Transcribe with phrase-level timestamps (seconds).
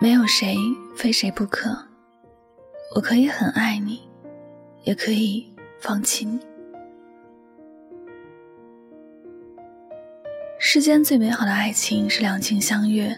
[0.00, 0.56] 没有谁
[0.94, 1.76] 非谁不可，
[2.94, 4.08] 我可以很爱你，
[4.84, 6.38] 也可以放弃你。
[10.56, 13.12] 世间最美好的爱情是两情相悦，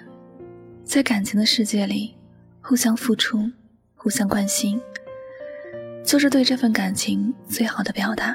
[0.83, 2.17] 在感情的世界里，
[2.63, 3.51] 互相付出，
[3.95, 4.81] 互相关心，
[6.03, 8.35] 就是对这份感情最好的表达。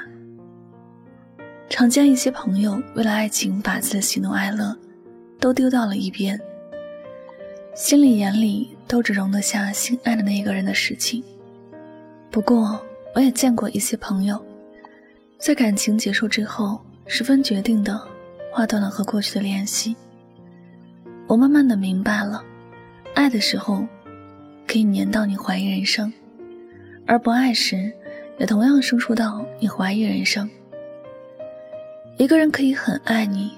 [1.68, 4.76] 常见一些朋友为了爱情，把自己的喜怒哀乐
[5.40, 6.40] 都丢到了一边，
[7.76, 11.22] 心里眼里都只容得下心爱的那一个人的事情。
[12.30, 12.80] 不过，
[13.14, 14.42] 我也见过一些朋友，
[15.38, 18.00] 在感情结束之后，十分决定的
[18.50, 19.94] 划断了和过去的联系。
[21.26, 22.42] 我慢慢的明白了，
[23.14, 23.86] 爱的时候
[24.66, 26.10] 可以黏到你怀疑人生，
[27.06, 27.92] 而不爱时，
[28.38, 30.48] 也同样生疏到你怀疑人生。
[32.16, 33.52] 一个人可以很爱你，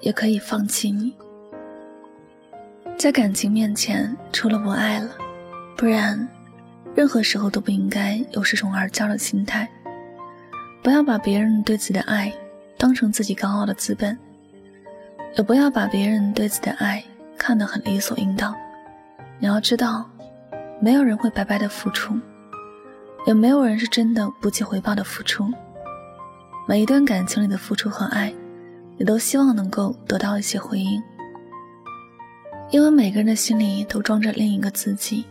[0.00, 1.14] 也可以放弃你。
[2.98, 5.10] 在感情面前，除了不爱了，
[5.76, 6.26] 不然，
[6.94, 9.68] 任何时候都不应该有恃宠而骄的心态。
[10.82, 12.32] 不要把别人对自己的爱
[12.78, 14.18] 当成自己高傲的资本，
[15.36, 17.04] 也不要把别人对自己的爱
[17.36, 18.56] 看得很理所应当。
[19.38, 20.08] 你要知道，
[20.80, 22.18] 没有人会白白的付出，
[23.26, 25.52] 也没有人是真的不计回报的付出。
[26.66, 28.32] 每一段感情里的付出和爱，
[28.96, 31.02] 你都希望能够得到一些回应，
[32.70, 35.24] 因为每个人的心里都装着另一个自己，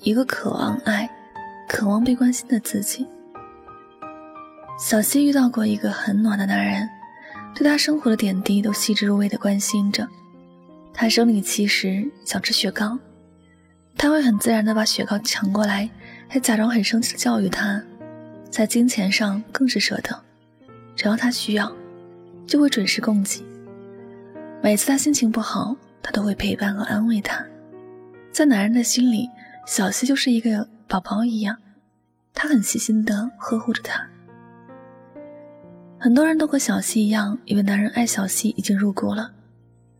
[0.00, 1.08] 一个渴望爱、
[1.68, 3.06] 渴望被关心的自己。
[4.78, 6.88] 小溪遇到过一个很暖的男人，
[7.54, 10.08] 对他生活的点滴都细致入微的关心着。
[10.92, 12.98] 他生理期时想吃雪糕，
[13.96, 15.88] 他会很自然的把雪糕抢过来，
[16.28, 17.80] 还假装很生气的教育他，
[18.50, 20.20] 在金钱上更是舍得。
[20.96, 21.72] 只要他需要，
[22.44, 23.40] 就会准时供给。
[24.60, 27.44] 每次他心情不好，他都会陪伴和安慰他。
[28.32, 29.28] 在男人的心里，
[29.66, 31.56] 小溪就是一个宝宝一样，
[32.34, 34.08] 他很细心的呵护着他。
[35.98, 39.32] 很多人都和小溪一样，以为男人爱小溪已经入骨了，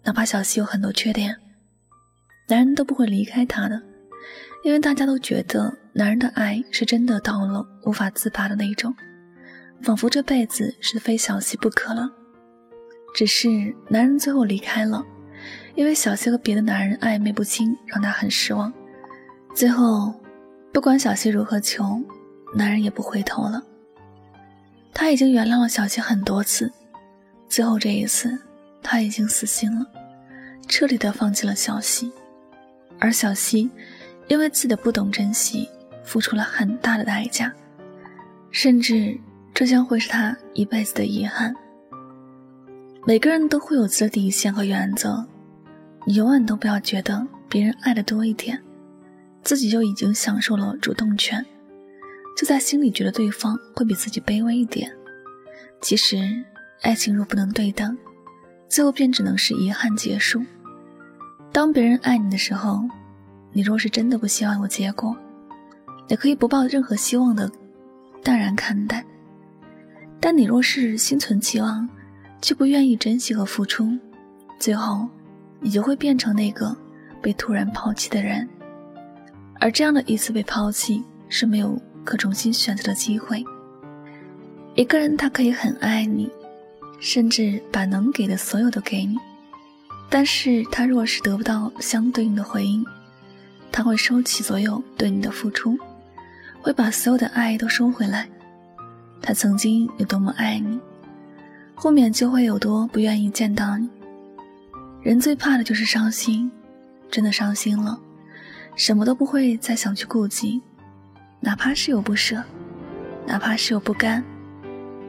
[0.03, 1.37] 哪怕小溪有很多缺点，
[2.49, 3.81] 男人都不会离开她的，
[4.65, 8.93] 因为大家都觉得男人的爱是真的到了无法自拔的那一种。
[9.83, 12.11] 仿佛这辈子是非小溪不可了。
[13.15, 13.49] 只是
[13.89, 15.05] 男人最后离开了，
[15.75, 18.73] 因为小溪和别的男人暧昧不清，让他很失望。
[19.55, 20.15] 最后，
[20.73, 22.01] 不管小溪如何求，
[22.55, 23.63] 男人也不回头了。
[24.93, 26.71] 他已经原谅了小溪很多次，
[27.49, 28.39] 最后这一次，
[28.83, 29.87] 他已经死心了，
[30.69, 32.13] 彻底的放弃了小溪。
[32.99, 33.71] 而小溪，
[34.29, 35.69] 因为自己的不懂珍惜，
[36.05, 37.53] 付出了很大的代价，
[38.51, 39.19] 甚至。
[39.55, 41.55] 这将会是他一辈子的遗憾。
[43.07, 45.23] 每个人都会有自己的底线和原则，
[46.05, 48.61] 你永远都不要觉得别人爱的多一点，
[49.43, 51.45] 自己就已经享受了主动权，
[52.37, 54.91] 就在心里觉得对方会比自己卑微一点。
[55.81, 56.17] 其实，
[56.83, 57.97] 爱情若不能对等，
[58.69, 60.43] 最后便只能是遗憾结束。
[61.53, 62.83] 当别人爱你的时候，
[63.53, 65.17] 你若是真的不希望有结果，
[66.09, 67.51] 也可以不抱任何希望的
[68.23, 69.05] 淡然看待。
[70.19, 71.89] 但你若是心存期望，
[72.41, 73.99] 却不愿意珍惜和付出，
[74.59, 75.09] 最后，
[75.63, 76.77] 你就会变成那个
[77.23, 78.47] 被突然抛弃的人。
[79.61, 83.45] 而这样的一次被抛弃是没有可重新选择的机会。
[84.75, 86.29] 一个人他可以很爱你，
[86.99, 89.17] 甚至把能给的所有都给你，
[90.11, 92.85] 但是他若是得不到相对应的回应，
[93.71, 95.79] 他会收起所有对你的付出，
[96.61, 98.29] 会把所有的爱都收回来。
[99.21, 100.81] 他曾经有多么爱你，
[101.75, 103.89] 后面就会有多不愿意见到你。
[105.03, 106.49] 人最怕的就是伤心，
[107.11, 107.99] 真的伤心了，
[108.77, 110.63] 什么都不会再想去顾及，
[111.41, 112.41] 哪怕是有不舍，
[113.27, 114.23] 哪怕是有不甘，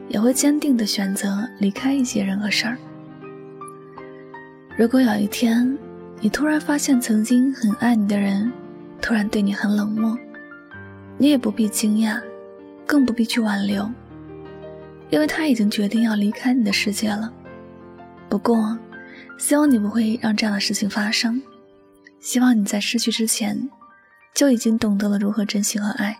[0.08, 2.76] 也会坚定的选择离开一些人和事儿。
[4.76, 5.78] 如果有一天，
[6.20, 8.50] 你突然发现曾经很爱你的人，
[9.00, 10.18] 突然对你很冷漠，
[11.16, 12.20] 你也不必惊讶，
[12.84, 13.88] 更不必去挽留。
[15.10, 17.32] 因为他已经决定要离开你的世界了。
[18.28, 18.76] 不过，
[19.38, 21.40] 希望你不会让这样的事情发生。
[22.20, 23.68] 希望你在失去之前，
[24.34, 26.16] 就已经懂得了如何珍惜和爱。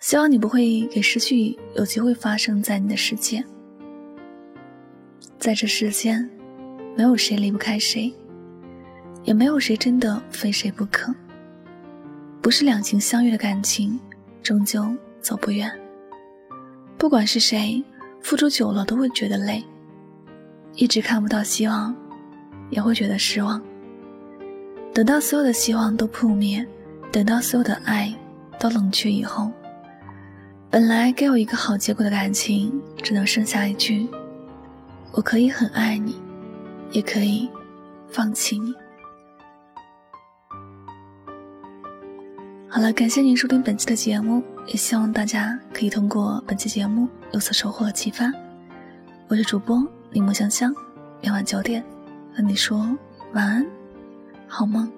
[0.00, 3.44] 希望你不会给失去有机会发生在你的世界。
[5.38, 6.28] 在这世间，
[6.96, 8.12] 没有谁离不开谁，
[9.22, 11.14] 也没有谁真的非谁不可。
[12.42, 13.98] 不是两情相悦的感情，
[14.42, 15.70] 终究走不远。
[16.98, 17.84] 不管是谁。
[18.22, 19.62] 付出久了都会觉得累，
[20.76, 21.94] 一直看不到希望，
[22.70, 23.62] 也会觉得失望。
[24.92, 26.66] 等到所有的希望都扑灭，
[27.12, 28.12] 等到所有的爱
[28.58, 29.50] 都冷却以后，
[30.70, 34.08] 本来该有一个好结果的感情，只能剩下一句
[35.12, 36.20] ：“我可以很爱你，
[36.90, 37.48] 也可以
[38.08, 38.74] 放弃你。”
[42.68, 48.32] 好了，感谢您收听本期的节目，也希望大家可以通过本期节目有所收获和启发。
[49.28, 49.80] 我是主播
[50.14, 50.72] 柠檬香香，
[51.20, 51.84] 每晚九点
[52.32, 52.88] 和你说
[53.32, 53.66] 晚安。
[54.46, 54.88] 好吗？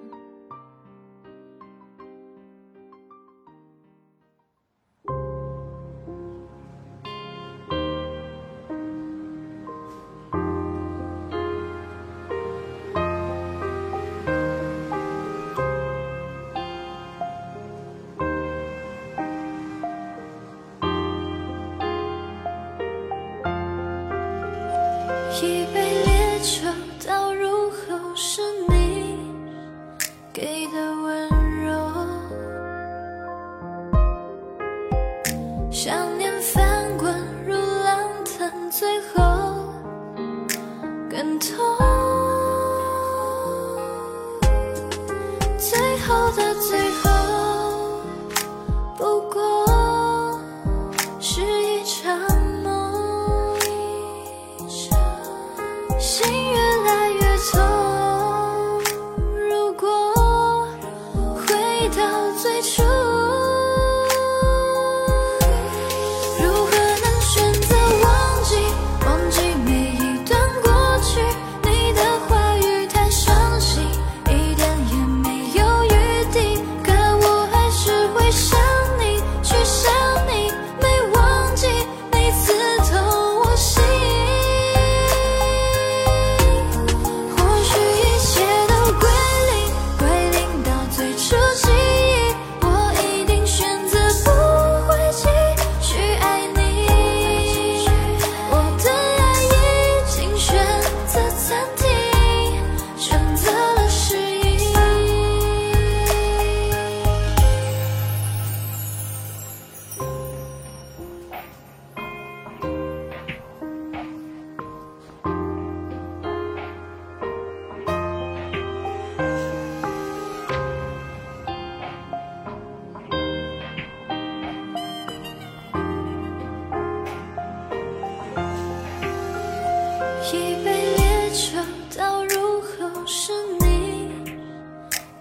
[130.33, 131.57] 一杯烈酒
[131.97, 133.31] 倒入喉是
[133.61, 134.11] 你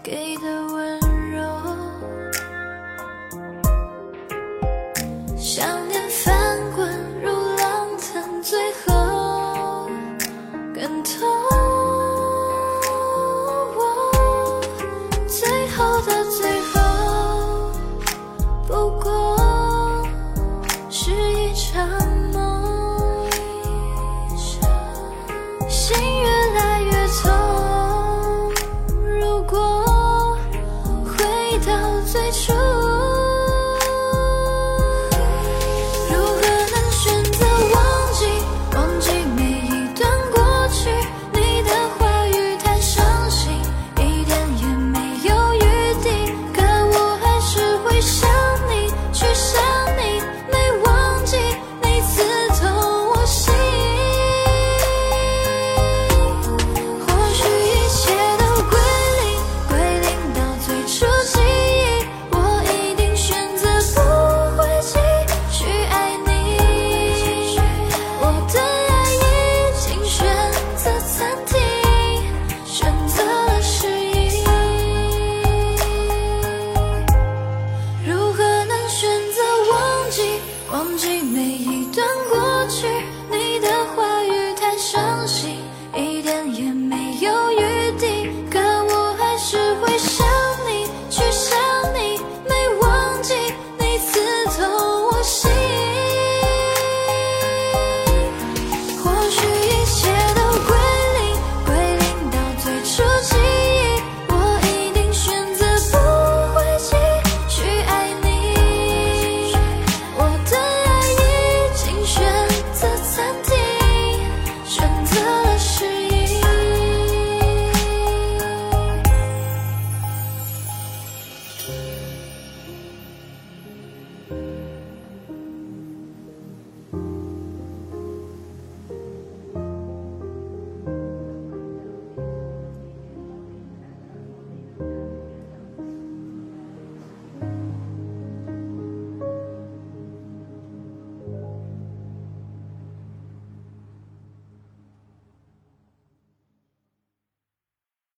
[0.02, 0.98] 给的温
[1.30, 1.38] 柔，
[5.36, 5.85] 像